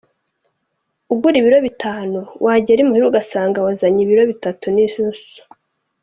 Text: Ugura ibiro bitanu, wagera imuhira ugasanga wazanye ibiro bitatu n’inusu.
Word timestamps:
Ugura 1.13 1.35
ibiro 1.39 1.57
bitanu, 1.67 2.19
wagera 2.45 2.79
imuhira 2.81 3.05
ugasanga 3.07 3.57
wazanye 3.65 3.99
ibiro 4.01 4.23
bitatu 4.31 4.65
n’inusu. 4.75 5.39